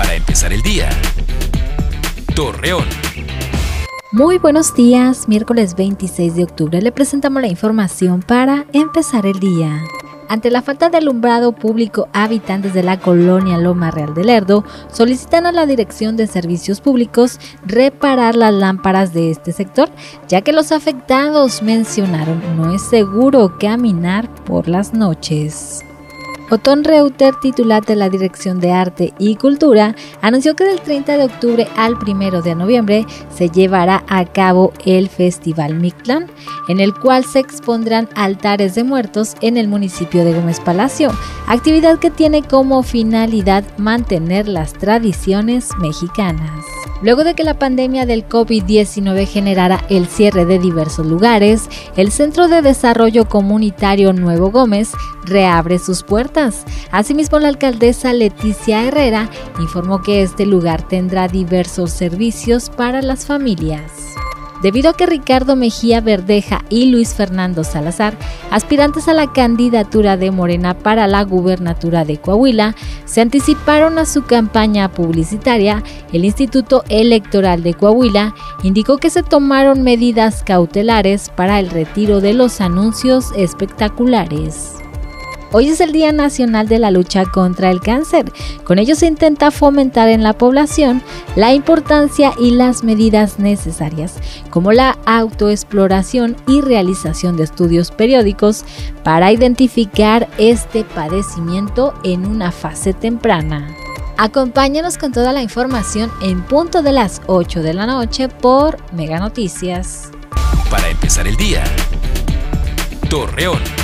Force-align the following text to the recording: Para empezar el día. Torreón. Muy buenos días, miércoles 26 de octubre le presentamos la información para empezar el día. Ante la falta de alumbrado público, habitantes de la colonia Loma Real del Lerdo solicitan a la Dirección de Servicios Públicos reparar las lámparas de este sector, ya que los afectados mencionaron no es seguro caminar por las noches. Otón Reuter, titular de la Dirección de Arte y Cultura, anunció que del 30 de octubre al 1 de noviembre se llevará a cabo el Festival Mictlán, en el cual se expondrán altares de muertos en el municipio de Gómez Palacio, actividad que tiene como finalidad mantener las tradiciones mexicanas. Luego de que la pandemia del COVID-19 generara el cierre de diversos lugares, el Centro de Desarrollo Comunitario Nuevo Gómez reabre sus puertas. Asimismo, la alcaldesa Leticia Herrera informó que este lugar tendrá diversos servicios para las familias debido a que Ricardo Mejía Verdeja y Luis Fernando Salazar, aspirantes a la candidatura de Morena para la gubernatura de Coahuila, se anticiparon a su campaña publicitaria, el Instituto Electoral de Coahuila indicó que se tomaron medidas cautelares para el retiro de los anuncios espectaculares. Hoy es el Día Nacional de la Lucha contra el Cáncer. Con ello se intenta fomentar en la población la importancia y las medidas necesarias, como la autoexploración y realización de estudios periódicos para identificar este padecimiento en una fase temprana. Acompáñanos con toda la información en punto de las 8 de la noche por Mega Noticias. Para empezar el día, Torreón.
Para 0.00 0.14
empezar 0.14 0.50
el 0.50 0.62
día. 0.62 0.88
Torreón. 2.34 2.86
Muy 4.12 4.38
buenos 4.38 4.74
días, 4.74 5.28
miércoles 5.28 5.74
26 5.76 6.36
de 6.36 6.44
octubre 6.44 6.80
le 6.80 6.90
presentamos 6.90 7.42
la 7.42 7.48
información 7.48 8.22
para 8.22 8.64
empezar 8.72 9.26
el 9.26 9.38
día. 9.38 9.78
Ante 10.30 10.50
la 10.50 10.62
falta 10.62 10.88
de 10.88 10.96
alumbrado 10.96 11.52
público, 11.52 12.08
habitantes 12.14 12.72
de 12.72 12.82
la 12.82 12.98
colonia 12.98 13.58
Loma 13.58 13.90
Real 13.90 14.14
del 14.14 14.28
Lerdo 14.28 14.64
solicitan 14.90 15.44
a 15.44 15.52
la 15.52 15.66
Dirección 15.66 16.16
de 16.16 16.28
Servicios 16.28 16.80
Públicos 16.80 17.38
reparar 17.66 18.36
las 18.36 18.54
lámparas 18.54 19.12
de 19.12 19.30
este 19.30 19.52
sector, 19.52 19.90
ya 20.28 20.40
que 20.40 20.54
los 20.54 20.72
afectados 20.72 21.60
mencionaron 21.60 22.40
no 22.56 22.72
es 22.74 22.80
seguro 22.80 23.58
caminar 23.58 24.34
por 24.46 24.66
las 24.66 24.94
noches. 24.94 25.84
Otón 26.50 26.82
Reuter, 26.82 27.34
titular 27.36 27.84
de 27.84 27.94
la 27.94 28.08
Dirección 28.08 28.58
de 28.58 28.72
Arte 28.72 29.14
y 29.20 29.36
Cultura, 29.36 29.94
anunció 30.20 30.56
que 30.56 30.64
del 30.64 30.80
30 30.80 31.16
de 31.16 31.24
octubre 31.24 31.68
al 31.76 31.94
1 31.94 32.42
de 32.42 32.54
noviembre 32.56 33.06
se 33.32 33.50
llevará 33.50 34.02
a 34.08 34.24
cabo 34.24 34.72
el 34.84 35.08
Festival 35.08 35.76
Mictlán, 35.76 36.26
en 36.68 36.80
el 36.80 36.92
cual 36.92 37.24
se 37.24 37.38
expondrán 37.38 38.08
altares 38.16 38.74
de 38.74 38.82
muertos 38.82 39.36
en 39.40 39.56
el 39.56 39.68
municipio 39.68 40.24
de 40.24 40.34
Gómez 40.34 40.58
Palacio, 40.58 41.12
actividad 41.46 42.00
que 42.00 42.10
tiene 42.10 42.42
como 42.42 42.82
finalidad 42.82 43.64
mantener 43.78 44.48
las 44.48 44.72
tradiciones 44.72 45.68
mexicanas. 45.78 46.64
Luego 47.02 47.24
de 47.24 47.34
que 47.34 47.44
la 47.44 47.58
pandemia 47.58 48.04
del 48.06 48.28
COVID-19 48.28 49.26
generara 49.26 49.84
el 49.88 50.06
cierre 50.06 50.44
de 50.44 50.58
diversos 50.58 51.06
lugares, 51.06 51.68
el 51.96 52.12
Centro 52.12 52.48
de 52.48 52.62
Desarrollo 52.62 53.28
Comunitario 53.28 54.12
Nuevo 54.12 54.50
Gómez 54.50 54.92
reabre 55.24 55.78
sus 55.78 56.02
puertas. 56.02 56.64
Asimismo, 56.90 57.38
la 57.38 57.48
alcaldesa 57.48 58.12
Leticia 58.12 58.86
Herrera 58.86 59.30
informó 59.60 60.02
que 60.02 60.22
este 60.22 60.44
lugar 60.44 60.86
tendrá 60.86 61.28
diversos 61.28 61.90
servicios 61.90 62.68
para 62.70 63.00
las 63.02 63.26
familias 63.26 64.10
debido 64.62 64.90
a 64.90 64.94
que 64.94 65.06
Ricardo 65.06 65.56
Mejía 65.56 66.00
Verdeja 66.00 66.64
y 66.68 66.86
Luis 66.86 67.14
Fernando 67.14 67.64
Salazar, 67.64 68.14
aspirantes 68.50 69.08
a 69.08 69.14
la 69.14 69.32
candidatura 69.32 70.16
de 70.16 70.30
Morena 70.30 70.74
para 70.74 71.06
la 71.06 71.22
gubernatura 71.22 72.04
de 72.04 72.18
Coahuila, 72.18 72.74
se 73.04 73.20
anticiparon 73.20 73.98
a 73.98 74.06
su 74.06 74.22
campaña 74.22 74.90
publicitaria, 74.90 75.82
el 76.12 76.24
Instituto 76.24 76.84
Electoral 76.88 77.62
de 77.62 77.74
Coahuila 77.74 78.34
indicó 78.62 78.98
que 78.98 79.10
se 79.10 79.22
tomaron 79.22 79.82
medidas 79.82 80.42
cautelares 80.42 81.30
para 81.30 81.58
el 81.60 81.70
retiro 81.70 82.20
de 82.20 82.34
los 82.34 82.60
anuncios 82.60 83.26
espectaculares. 83.36 84.80
Hoy 85.52 85.68
es 85.68 85.80
el 85.80 85.90
Día 85.90 86.12
Nacional 86.12 86.68
de 86.68 86.78
la 86.78 86.92
Lucha 86.92 87.24
contra 87.24 87.72
el 87.72 87.80
Cáncer. 87.80 88.32
Con 88.62 88.78
ello 88.78 88.94
se 88.94 89.06
intenta 89.06 89.50
fomentar 89.50 90.08
en 90.08 90.22
la 90.22 90.32
población 90.32 91.02
la 91.34 91.52
importancia 91.52 92.32
y 92.38 92.52
las 92.52 92.84
medidas 92.84 93.40
necesarias, 93.40 94.14
como 94.50 94.70
la 94.70 94.96
autoexploración 95.06 96.36
y 96.46 96.60
realización 96.60 97.36
de 97.36 97.42
estudios 97.42 97.90
periódicos 97.90 98.64
para 99.02 99.32
identificar 99.32 100.28
este 100.38 100.84
padecimiento 100.84 101.94
en 102.04 102.26
una 102.26 102.52
fase 102.52 102.94
temprana. 102.94 103.74
Acompáñanos 104.18 104.98
con 104.98 105.10
toda 105.10 105.32
la 105.32 105.42
información 105.42 106.12
en 106.22 106.42
punto 106.42 106.82
de 106.82 106.92
las 106.92 107.22
8 107.26 107.62
de 107.62 107.74
la 107.74 107.86
noche 107.86 108.28
por 108.28 108.76
Mega 108.92 109.18
Noticias. 109.18 110.12
Para 110.70 110.88
empezar 110.88 111.26
el 111.26 111.36
día, 111.36 111.64
Torreón. 113.08 113.79